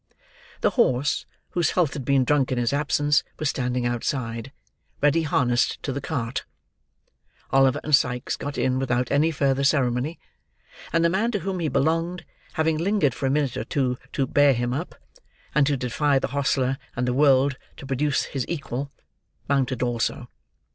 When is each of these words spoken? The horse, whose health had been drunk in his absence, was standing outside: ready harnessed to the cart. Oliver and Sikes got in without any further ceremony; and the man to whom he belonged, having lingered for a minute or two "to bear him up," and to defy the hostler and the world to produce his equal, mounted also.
The 0.61 0.71
horse, 0.71 1.27
whose 1.51 1.69
health 1.69 1.93
had 1.93 2.03
been 2.03 2.23
drunk 2.23 2.51
in 2.51 2.57
his 2.57 2.73
absence, 2.73 3.23
was 3.37 3.51
standing 3.51 3.85
outside: 3.85 4.51
ready 4.99 5.21
harnessed 5.21 5.83
to 5.83 5.93
the 5.93 6.01
cart. 6.01 6.43
Oliver 7.51 7.79
and 7.83 7.95
Sikes 7.95 8.35
got 8.35 8.57
in 8.57 8.79
without 8.79 9.11
any 9.11 9.29
further 9.29 9.63
ceremony; 9.63 10.19
and 10.91 11.05
the 11.05 11.09
man 11.09 11.31
to 11.33 11.39
whom 11.41 11.59
he 11.59 11.69
belonged, 11.69 12.25
having 12.53 12.79
lingered 12.79 13.13
for 13.13 13.27
a 13.27 13.29
minute 13.29 13.55
or 13.55 13.63
two 13.63 13.99
"to 14.13 14.25
bear 14.25 14.53
him 14.55 14.73
up," 14.73 14.95
and 15.53 15.67
to 15.67 15.77
defy 15.77 16.17
the 16.17 16.29
hostler 16.29 16.79
and 16.95 17.07
the 17.07 17.13
world 17.13 17.59
to 17.77 17.85
produce 17.85 18.23
his 18.23 18.43
equal, 18.49 18.91
mounted 19.47 19.83
also. 19.83 20.29